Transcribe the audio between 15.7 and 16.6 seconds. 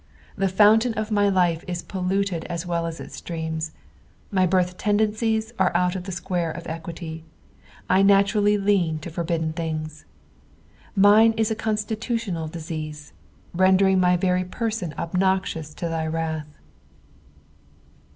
to thy wralh.